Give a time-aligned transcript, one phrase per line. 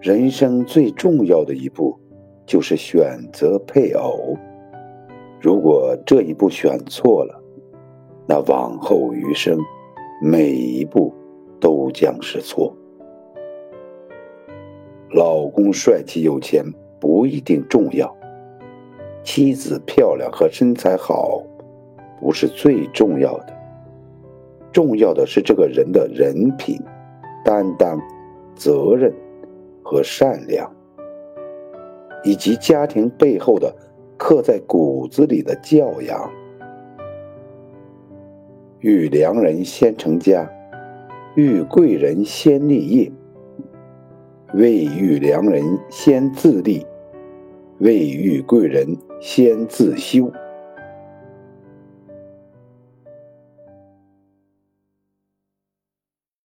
[0.00, 1.98] 人生最重要的一步，
[2.46, 4.36] 就是选择配偶。
[5.40, 7.42] 如果这一步选错了，
[8.28, 9.58] 那往后余生，
[10.22, 11.12] 每一步
[11.60, 12.72] 都将是错。
[15.10, 16.64] 老公帅气有钱
[17.00, 18.14] 不一定重要，
[19.24, 21.42] 妻子漂亮和身材好
[22.20, 23.46] 不是最重要的，
[24.70, 26.78] 重要的是这个人的人品、
[27.44, 28.00] 担当、
[28.54, 29.12] 责任。
[29.90, 30.70] 和善良，
[32.22, 33.74] 以及家庭背后的
[34.18, 36.30] 刻在骨子里的教养。
[38.80, 40.46] 遇良人先成家，
[41.36, 43.10] 遇贵人先立业。
[44.52, 46.86] 未遇良人先自立，
[47.78, 50.30] 未遇贵人先自修。